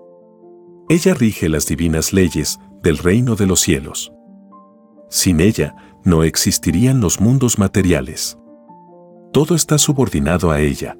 Ella 0.88 1.14
rige 1.14 1.48
las 1.48 1.66
divinas 1.66 2.12
leyes 2.12 2.58
del 2.82 2.98
reino 2.98 3.34
de 3.34 3.46
los 3.46 3.60
cielos. 3.60 4.12
Sin 5.10 5.40
ella 5.40 5.74
no 6.04 6.22
existirían 6.22 7.00
los 7.00 7.20
mundos 7.20 7.58
materiales. 7.58 8.38
Todo 9.32 9.54
está 9.54 9.78
subordinado 9.78 10.50
a 10.50 10.60
ella. 10.60 10.96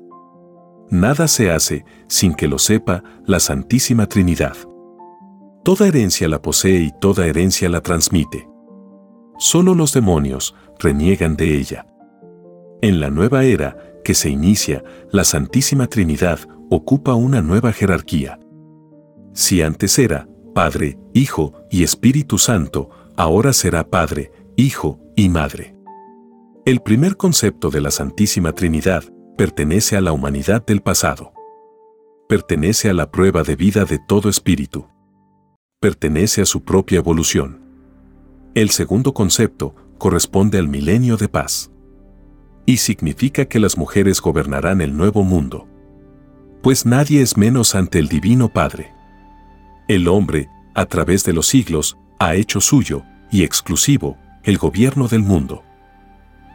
Nada 0.90 1.28
se 1.28 1.50
hace 1.50 1.84
sin 2.08 2.34
que 2.34 2.48
lo 2.48 2.58
sepa 2.58 3.02
la 3.24 3.40
Santísima 3.40 4.06
Trinidad. 4.06 4.56
Toda 5.64 5.86
herencia 5.86 6.28
la 6.28 6.40
posee 6.40 6.80
y 6.80 6.92
toda 7.00 7.26
herencia 7.26 7.68
la 7.68 7.82
transmite. 7.82 8.48
Solo 9.38 9.74
los 9.74 9.92
demonios 9.92 10.54
reniegan 10.78 11.36
de 11.36 11.56
ella. 11.56 11.86
En 12.80 13.00
la 13.00 13.10
nueva 13.10 13.44
era 13.44 13.87
que 14.08 14.14
se 14.14 14.30
inicia, 14.30 14.82
la 15.12 15.22
Santísima 15.22 15.86
Trinidad 15.86 16.40
ocupa 16.70 17.12
una 17.12 17.42
nueva 17.42 17.74
jerarquía. 17.74 18.40
Si 19.34 19.60
antes 19.60 19.98
era 19.98 20.26
Padre, 20.54 20.98
Hijo 21.12 21.52
y 21.70 21.82
Espíritu 21.82 22.38
Santo, 22.38 22.88
ahora 23.18 23.52
será 23.52 23.90
Padre, 23.90 24.32
Hijo 24.56 24.98
y 25.14 25.28
Madre. 25.28 25.76
El 26.64 26.80
primer 26.80 27.18
concepto 27.18 27.68
de 27.68 27.82
la 27.82 27.90
Santísima 27.90 28.52
Trinidad 28.52 29.04
pertenece 29.36 29.98
a 29.98 30.00
la 30.00 30.12
humanidad 30.12 30.64
del 30.64 30.80
pasado. 30.80 31.34
Pertenece 32.30 32.88
a 32.88 32.94
la 32.94 33.10
prueba 33.10 33.42
de 33.42 33.56
vida 33.56 33.84
de 33.84 33.98
todo 34.08 34.30
espíritu 34.30 34.86
pertenece 35.80 36.42
a 36.42 36.44
su 36.44 36.64
propia 36.64 36.96
evolución. 36.98 37.60
El 38.54 38.70
segundo 38.70 39.14
concepto 39.14 39.76
corresponde 39.98 40.58
al 40.58 40.66
milenio 40.66 41.16
de 41.16 41.28
paz. 41.28 41.70
Y 42.68 42.76
significa 42.76 43.46
que 43.46 43.60
las 43.60 43.78
mujeres 43.78 44.20
gobernarán 44.20 44.82
el 44.82 44.94
nuevo 44.94 45.24
mundo. 45.24 45.66
Pues 46.62 46.84
nadie 46.84 47.22
es 47.22 47.38
menos 47.38 47.74
ante 47.74 47.98
el 47.98 48.08
Divino 48.08 48.50
Padre. 48.50 48.92
El 49.88 50.06
hombre, 50.06 50.50
a 50.74 50.84
través 50.84 51.24
de 51.24 51.32
los 51.32 51.46
siglos, 51.46 51.96
ha 52.18 52.34
hecho 52.34 52.60
suyo, 52.60 53.04
y 53.30 53.42
exclusivo, 53.42 54.18
el 54.44 54.58
gobierno 54.58 55.08
del 55.08 55.22
mundo. 55.22 55.64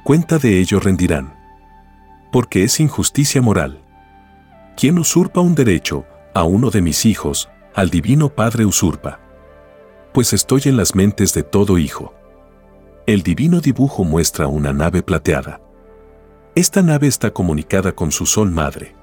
Cuenta 0.04 0.38
de 0.38 0.60
ello 0.60 0.80
rendirán. 0.80 1.34
Porque 2.32 2.64
es 2.64 2.80
injusticia 2.80 3.42
moral. 3.42 3.82
Quien 4.78 5.00
usurpa 5.00 5.42
un 5.42 5.56
derecho 5.56 6.06
a 6.36 6.44
uno 6.44 6.70
de 6.70 6.84
mis 6.84 7.08
hijos, 7.08 7.50
al 7.74 7.90
Divino 7.90 8.30
Padre 8.30 8.66
usurpa. 8.66 9.20
Pues 10.14 10.32
estoy 10.34 10.62
en 10.66 10.78
las 10.78 10.94
mentes 10.94 11.34
de 11.34 11.42
todo 11.42 11.80
hijo. 11.80 12.14
El 13.08 13.24
divino 13.24 13.62
dibujo 13.62 14.04
muestra 14.04 14.46
una 14.46 14.74
nave 14.74 15.02
plateada. 15.02 15.60
Esta 16.56 16.84
nave 16.84 17.08
está 17.08 17.32
comunicada 17.32 17.94
con 17.94 18.12
su 18.12 18.26
Sol 18.28 18.52
Madre. 18.52 18.96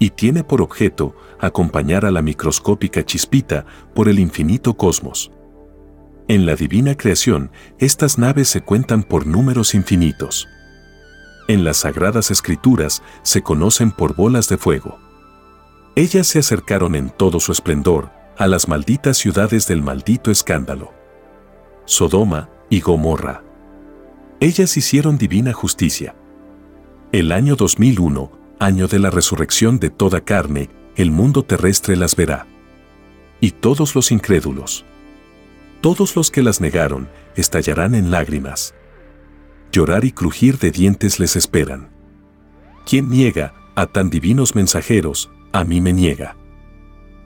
y 0.00 0.10
tiene 0.10 0.42
por 0.42 0.60
objeto 0.60 1.14
acompañar 1.38 2.04
a 2.04 2.10
la 2.10 2.20
microscópica 2.20 3.04
chispita 3.04 3.64
por 3.94 4.08
el 4.08 4.18
infinito 4.18 4.74
cosmos. 4.74 5.30
En 6.26 6.46
la 6.46 6.56
divina 6.56 6.96
creación, 6.96 7.52
estas 7.78 8.18
naves 8.18 8.48
se 8.48 8.60
cuentan 8.60 9.04
por 9.04 9.24
números 9.26 9.74
infinitos. 9.74 10.48
En 11.48 11.64
las 11.64 11.78
sagradas 11.78 12.30
escrituras 12.30 13.02
se 13.22 13.42
conocen 13.42 13.92
por 13.92 14.16
bolas 14.16 14.48
de 14.48 14.58
fuego. 14.58 14.98
Ellas 15.94 16.26
se 16.26 16.40
acercaron 16.40 16.96
en 16.96 17.10
todo 17.10 17.38
su 17.38 17.52
esplendor 17.52 18.10
a 18.36 18.46
las 18.48 18.66
malditas 18.68 19.16
ciudades 19.16 19.68
del 19.68 19.80
maldito 19.80 20.30
escándalo. 20.30 20.92
Sodoma 21.84 22.48
y 22.68 22.80
Gomorra. 22.80 23.44
Ellas 24.40 24.76
hicieron 24.76 25.18
divina 25.18 25.52
justicia. 25.52 26.16
El 27.14 27.30
año 27.30 27.54
2001, 27.54 28.32
año 28.58 28.88
de 28.88 28.98
la 28.98 29.08
resurrección 29.08 29.78
de 29.78 29.88
toda 29.88 30.22
carne, 30.22 30.68
el 30.96 31.12
mundo 31.12 31.44
terrestre 31.44 31.94
las 31.94 32.16
verá. 32.16 32.48
Y 33.40 33.52
todos 33.52 33.94
los 33.94 34.10
incrédulos, 34.10 34.84
todos 35.80 36.16
los 36.16 36.32
que 36.32 36.42
las 36.42 36.60
negaron, 36.60 37.08
estallarán 37.36 37.94
en 37.94 38.10
lágrimas. 38.10 38.74
Llorar 39.70 40.04
y 40.04 40.10
crujir 40.10 40.58
de 40.58 40.72
dientes 40.72 41.20
les 41.20 41.36
esperan. 41.36 41.88
Quien 42.84 43.08
niega 43.10 43.54
a 43.76 43.86
tan 43.86 44.10
divinos 44.10 44.56
mensajeros, 44.56 45.30
a 45.52 45.62
mí 45.62 45.80
me 45.80 45.92
niega. 45.92 46.34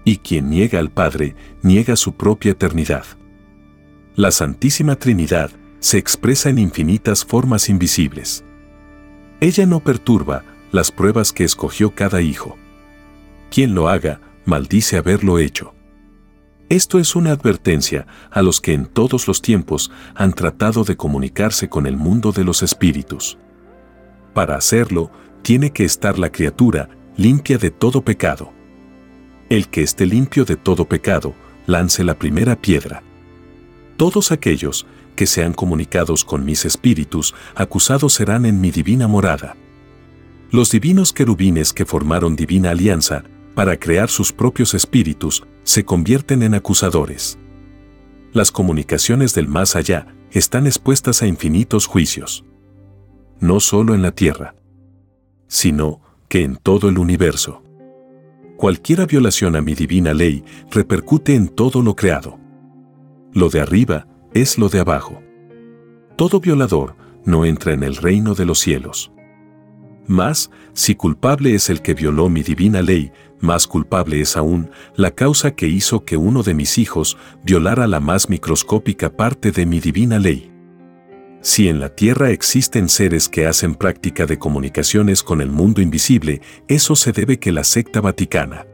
Y 0.04 0.18
quien 0.18 0.50
niega 0.50 0.80
al 0.80 0.90
Padre, 0.90 1.34
niega 1.62 1.96
su 1.96 2.12
propia 2.12 2.52
eternidad. 2.52 3.06
La 4.16 4.32
Santísima 4.32 4.96
Trinidad 4.96 5.50
se 5.80 5.96
expresa 5.96 6.50
en 6.50 6.58
infinitas 6.58 7.24
formas 7.24 7.70
invisibles. 7.70 8.44
Ella 9.40 9.66
no 9.66 9.80
perturba 9.80 10.44
las 10.72 10.90
pruebas 10.90 11.32
que 11.32 11.44
escogió 11.44 11.94
cada 11.94 12.20
hijo. 12.20 12.56
Quien 13.50 13.74
lo 13.74 13.88
haga, 13.88 14.20
maldice 14.44 14.96
haberlo 14.96 15.38
hecho. 15.38 15.74
Esto 16.68 16.98
es 16.98 17.16
una 17.16 17.30
advertencia 17.30 18.06
a 18.30 18.42
los 18.42 18.60
que 18.60 18.74
en 18.74 18.86
todos 18.86 19.26
los 19.26 19.40
tiempos 19.40 19.90
han 20.14 20.32
tratado 20.34 20.84
de 20.84 20.96
comunicarse 20.96 21.68
con 21.68 21.86
el 21.86 21.96
mundo 21.96 22.32
de 22.32 22.44
los 22.44 22.62
espíritus. 22.62 23.38
Para 24.34 24.56
hacerlo, 24.56 25.10
tiene 25.42 25.70
que 25.70 25.84
estar 25.84 26.18
la 26.18 26.30
criatura 26.30 26.90
limpia 27.16 27.58
de 27.58 27.70
todo 27.70 28.02
pecado. 28.02 28.52
El 29.48 29.68
que 29.68 29.82
esté 29.82 30.04
limpio 30.04 30.44
de 30.44 30.56
todo 30.56 30.84
pecado, 30.84 31.34
lance 31.66 32.04
la 32.04 32.18
primera 32.18 32.54
piedra. 32.60 33.02
Todos 33.96 34.30
aquellos 34.30 34.86
que 35.18 35.26
sean 35.26 35.52
comunicados 35.52 36.24
con 36.24 36.44
mis 36.44 36.64
espíritus, 36.64 37.34
acusados 37.56 38.14
serán 38.14 38.46
en 38.46 38.60
mi 38.60 38.70
divina 38.70 39.08
morada. 39.08 39.56
Los 40.52 40.70
divinos 40.70 41.12
querubines 41.12 41.72
que 41.72 41.84
formaron 41.84 42.36
divina 42.36 42.70
alianza 42.70 43.24
para 43.56 43.80
crear 43.80 44.10
sus 44.10 44.32
propios 44.32 44.74
espíritus, 44.74 45.42
se 45.64 45.84
convierten 45.84 46.44
en 46.44 46.54
acusadores. 46.54 47.36
Las 48.32 48.52
comunicaciones 48.52 49.34
del 49.34 49.48
más 49.48 49.74
allá 49.74 50.06
están 50.30 50.68
expuestas 50.68 51.20
a 51.20 51.26
infinitos 51.26 51.86
juicios. 51.86 52.44
No 53.40 53.58
solo 53.58 53.96
en 53.96 54.02
la 54.02 54.12
Tierra, 54.12 54.54
sino 55.48 56.00
que 56.28 56.44
en 56.44 56.54
todo 56.54 56.88
el 56.88 56.98
universo. 56.98 57.64
Cualquiera 58.56 59.04
violación 59.04 59.56
a 59.56 59.62
mi 59.62 59.74
divina 59.74 60.14
ley 60.14 60.44
repercute 60.70 61.34
en 61.34 61.48
todo 61.48 61.82
lo 61.82 61.96
creado. 61.96 62.38
Lo 63.32 63.48
de 63.48 63.60
arriba 63.60 64.06
es 64.40 64.58
lo 64.58 64.68
de 64.68 64.80
abajo. 64.80 65.22
Todo 66.16 66.40
violador 66.40 66.96
no 67.24 67.44
entra 67.44 67.72
en 67.72 67.82
el 67.82 67.96
reino 67.96 68.34
de 68.34 68.44
los 68.44 68.58
cielos. 68.58 69.12
Más, 70.06 70.50
si 70.72 70.94
culpable 70.94 71.54
es 71.54 71.68
el 71.68 71.82
que 71.82 71.94
violó 71.94 72.28
mi 72.28 72.42
divina 72.42 72.80
ley, 72.80 73.12
más 73.40 73.66
culpable 73.66 74.20
es 74.20 74.36
aún 74.36 74.70
la 74.96 75.10
causa 75.10 75.54
que 75.54 75.68
hizo 75.68 76.04
que 76.04 76.16
uno 76.16 76.42
de 76.42 76.54
mis 76.54 76.78
hijos 76.78 77.18
violara 77.44 77.86
la 77.86 78.00
más 78.00 78.30
microscópica 78.30 79.10
parte 79.10 79.52
de 79.52 79.66
mi 79.66 79.80
divina 79.80 80.18
ley. 80.18 80.50
Si 81.40 81.68
en 81.68 81.78
la 81.78 81.90
Tierra 81.90 82.30
existen 82.30 82.88
seres 82.88 83.28
que 83.28 83.46
hacen 83.46 83.74
práctica 83.74 84.26
de 84.26 84.38
comunicaciones 84.38 85.22
con 85.22 85.40
el 85.40 85.50
mundo 85.50 85.80
invisible, 85.80 86.40
eso 86.66 86.96
se 86.96 87.12
debe 87.12 87.38
que 87.38 87.52
la 87.52 87.64
secta 87.64 88.00
vaticana, 88.00 88.66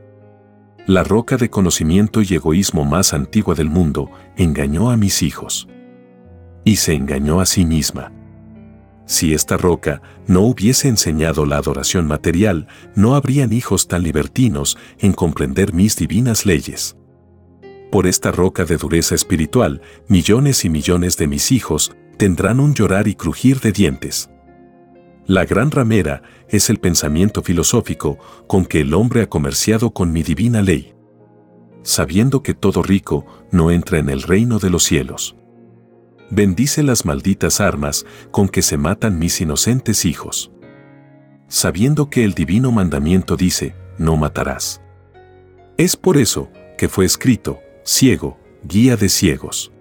la 0.86 1.02
roca 1.02 1.36
de 1.36 1.48
conocimiento 1.48 2.20
y 2.20 2.34
egoísmo 2.34 2.84
más 2.84 3.14
antigua 3.14 3.54
del 3.54 3.70
mundo, 3.70 4.10
engañó 4.36 4.90
a 4.90 4.96
mis 4.96 5.22
hijos. 5.22 5.66
Y 6.64 6.76
se 6.76 6.94
engañó 6.94 7.40
a 7.40 7.46
sí 7.46 7.64
misma. 7.64 8.12
Si 9.06 9.34
esta 9.34 9.56
roca 9.56 10.02
no 10.26 10.42
hubiese 10.42 10.88
enseñado 10.88 11.46
la 11.46 11.56
adoración 11.56 12.06
material, 12.06 12.68
no 12.94 13.14
habrían 13.14 13.52
hijos 13.52 13.88
tan 13.88 14.02
libertinos 14.02 14.78
en 14.98 15.12
comprender 15.12 15.72
mis 15.72 15.96
divinas 15.96 16.46
leyes. 16.46 16.96
Por 17.90 18.06
esta 18.06 18.32
roca 18.32 18.64
de 18.64 18.76
dureza 18.76 19.14
espiritual, 19.14 19.80
millones 20.08 20.64
y 20.64 20.70
millones 20.70 21.16
de 21.16 21.26
mis 21.26 21.52
hijos 21.52 21.94
tendrán 22.16 22.60
un 22.60 22.74
llorar 22.74 23.08
y 23.08 23.14
crujir 23.14 23.60
de 23.60 23.72
dientes. 23.72 24.30
La 25.26 25.46
gran 25.46 25.70
ramera 25.70 26.22
es 26.48 26.68
el 26.68 26.78
pensamiento 26.78 27.42
filosófico 27.42 28.18
con 28.46 28.66
que 28.66 28.82
el 28.82 28.92
hombre 28.92 29.22
ha 29.22 29.28
comerciado 29.28 29.92
con 29.92 30.12
mi 30.12 30.22
divina 30.22 30.60
ley, 30.60 30.94
sabiendo 31.82 32.42
que 32.42 32.52
todo 32.52 32.82
rico 32.82 33.24
no 33.50 33.70
entra 33.70 33.98
en 33.98 34.10
el 34.10 34.20
reino 34.20 34.58
de 34.58 34.68
los 34.68 34.84
cielos. 34.84 35.34
Bendice 36.30 36.82
las 36.82 37.06
malditas 37.06 37.60
armas 37.60 38.04
con 38.30 38.48
que 38.48 38.60
se 38.60 38.76
matan 38.76 39.18
mis 39.18 39.40
inocentes 39.40 40.04
hijos. 40.04 40.52
Sabiendo 41.48 42.10
que 42.10 42.24
el 42.24 42.34
divino 42.34 42.70
mandamiento 42.70 43.36
dice, 43.36 43.74
no 43.96 44.16
matarás. 44.16 44.82
Es 45.78 45.96
por 45.96 46.18
eso 46.18 46.50
que 46.76 46.88
fue 46.88 47.06
escrito, 47.06 47.60
ciego, 47.82 48.38
guía 48.62 48.96
de 48.96 49.08
ciegos. 49.08 49.72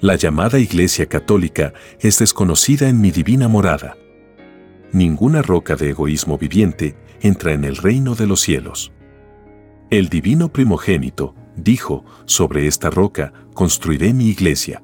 La 0.00 0.14
llamada 0.16 0.58
Iglesia 0.58 1.06
Católica 1.06 1.74
es 2.00 2.18
desconocida 2.18 2.88
en 2.88 3.00
mi 3.00 3.10
divina 3.10 3.48
morada. 3.48 3.96
Ninguna 4.92 5.42
roca 5.42 5.76
de 5.76 5.90
egoísmo 5.90 6.38
viviente 6.38 6.96
entra 7.20 7.52
en 7.52 7.64
el 7.64 7.76
reino 7.76 8.14
de 8.14 8.26
los 8.26 8.40
cielos. 8.40 8.92
El 9.90 10.08
divino 10.08 10.52
primogénito 10.52 11.34
dijo, 11.56 12.04
sobre 12.24 12.66
esta 12.66 12.90
roca 12.90 13.32
construiré 13.54 14.12
mi 14.12 14.26
iglesia 14.26 14.82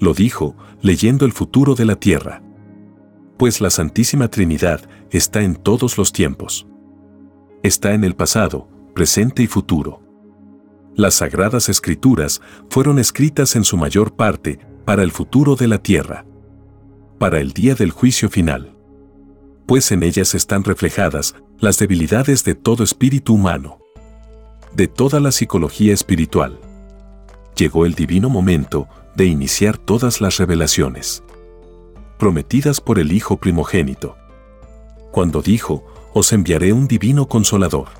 lo 0.00 0.14
dijo 0.14 0.56
leyendo 0.80 1.26
el 1.26 1.32
futuro 1.32 1.74
de 1.74 1.84
la 1.84 1.94
tierra. 1.94 2.42
Pues 3.36 3.60
la 3.60 3.70
Santísima 3.70 4.28
Trinidad 4.28 4.80
está 5.10 5.42
en 5.42 5.54
todos 5.54 5.96
los 5.98 6.12
tiempos. 6.12 6.66
Está 7.62 7.92
en 7.92 8.04
el 8.04 8.16
pasado, 8.16 8.68
presente 8.94 9.42
y 9.42 9.46
futuro. 9.46 10.02
Las 10.96 11.14
sagradas 11.14 11.68
escrituras 11.68 12.40
fueron 12.68 12.98
escritas 12.98 13.54
en 13.56 13.64
su 13.64 13.76
mayor 13.76 14.16
parte 14.16 14.58
para 14.84 15.02
el 15.02 15.12
futuro 15.12 15.54
de 15.54 15.68
la 15.68 15.78
tierra, 15.78 16.24
para 17.18 17.40
el 17.40 17.52
día 17.52 17.74
del 17.74 17.90
juicio 17.90 18.28
final. 18.28 18.74
Pues 19.70 19.92
en 19.92 20.02
ellas 20.02 20.34
están 20.34 20.64
reflejadas 20.64 21.36
las 21.60 21.78
debilidades 21.78 22.42
de 22.42 22.56
todo 22.56 22.82
espíritu 22.82 23.34
humano, 23.34 23.78
de 24.74 24.88
toda 24.88 25.20
la 25.20 25.30
psicología 25.30 25.94
espiritual. 25.94 26.58
Llegó 27.54 27.86
el 27.86 27.94
divino 27.94 28.28
momento 28.28 28.88
de 29.14 29.26
iniciar 29.26 29.78
todas 29.78 30.20
las 30.20 30.38
revelaciones 30.38 31.22
prometidas 32.18 32.80
por 32.80 32.98
el 32.98 33.12
Hijo 33.12 33.36
primogénito. 33.36 34.16
Cuando 35.12 35.40
dijo, 35.40 35.84
os 36.14 36.32
enviaré 36.32 36.72
un 36.72 36.88
divino 36.88 37.28
consolador. 37.28 37.90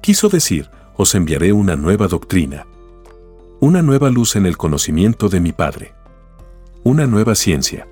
Quiso 0.00 0.30
decir, 0.30 0.70
os 0.96 1.14
enviaré 1.14 1.52
una 1.52 1.76
nueva 1.76 2.08
doctrina, 2.08 2.66
una 3.60 3.82
nueva 3.82 4.08
luz 4.08 4.34
en 4.34 4.46
el 4.46 4.56
conocimiento 4.56 5.28
de 5.28 5.40
mi 5.40 5.52
Padre, 5.52 5.92
una 6.84 7.06
nueva 7.06 7.34
ciencia. 7.34 7.86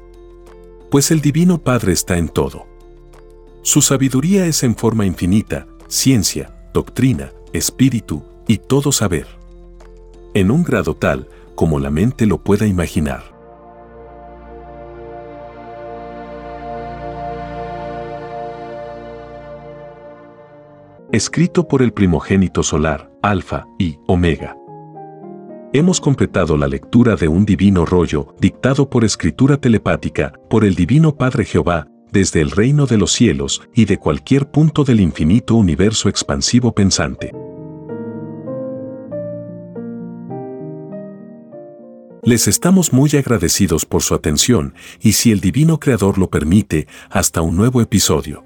Pues 0.91 1.11
el 1.11 1.21
Divino 1.21 1.59
Padre 1.59 1.93
está 1.93 2.17
en 2.17 2.31
todo. 2.31 2.78
Su 3.69 3.83
sabiduría 3.83 4.47
es 4.47 4.63
en 4.63 4.75
forma 4.75 5.05
infinita, 5.05 5.67
ciencia, 5.89 6.55
doctrina, 6.73 7.33
espíritu 7.53 8.23
y 8.47 8.57
todo 8.57 8.93
saber. 8.93 9.27
En 10.33 10.51
un 10.51 10.65
grado 10.65 10.95
tal 10.95 11.29
como 11.55 11.79
la 11.79 11.91
mente 11.91 12.25
lo 12.25 12.39
pueda 12.39 12.67
imaginar. 12.67 13.25
Escrito 21.13 21.69
por 21.69 21.83
el 21.83 21.93
primogénito 21.93 22.63
solar, 22.63 23.11
Alfa 23.21 23.67
y 23.79 23.99
Omega. 24.07 24.57
Hemos 25.75 26.01
completado 26.01 26.57
la 26.57 26.69
lectura 26.69 27.17
de 27.17 27.29
un 27.29 27.45
divino 27.45 27.85
rollo 27.85 28.35
dictado 28.41 28.89
por 28.89 29.05
escritura 29.05 29.59
telepática 29.59 30.33
por 30.49 30.65
el 30.65 30.75
Divino 30.75 31.17
Padre 31.17 31.45
Jehová 31.45 31.87
desde 32.13 32.41
el 32.41 32.51
reino 32.51 32.87
de 32.87 32.99
los 32.99 33.13
cielos 33.13 33.63
y 33.75 33.85
de 33.85 33.99
cualquier 33.99 34.51
punto 34.51 34.85
del 34.85 35.01
infinito 35.01 35.55
universo 35.55 36.09
expansivo 36.09 36.75
pensante. 36.75 37.33
Les 42.23 42.47
estamos 42.49 42.93
muy 42.93 43.11
agradecidos 43.17 43.87
por 43.87 44.03
su 44.03 44.15
atención 44.15 44.75
y 45.01 45.13
si 45.13 45.33
el 45.33 45.41
Divino 45.41 45.79
Creador 45.81 46.19
lo 46.19 46.29
permite, 46.29 46.87
hasta 47.11 47.41
un 47.41 47.57
nuevo 47.57 47.81
episodio. 47.81 48.43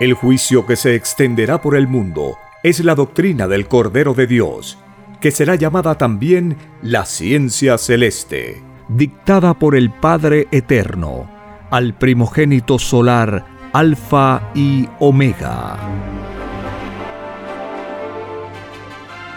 El 0.00 0.14
juicio 0.14 0.66
que 0.66 0.76
se 0.76 0.94
extenderá 0.94 1.62
por 1.62 1.76
el 1.76 1.86
mundo 1.86 2.36
es 2.62 2.80
la 2.80 2.94
doctrina 2.94 3.46
del 3.46 3.68
Cordero 3.68 4.14
de 4.14 4.26
Dios 4.26 4.78
que 5.20 5.30
será 5.30 5.54
llamada 5.54 5.96
también 5.96 6.56
la 6.82 7.04
ciencia 7.06 7.78
celeste, 7.78 8.62
dictada 8.88 9.54
por 9.54 9.74
el 9.74 9.90
Padre 9.90 10.48
Eterno, 10.50 11.28
al 11.70 11.94
primogénito 11.94 12.78
solar 12.78 13.46
Alfa 13.72 14.50
y 14.54 14.88
Omega. 15.00 15.76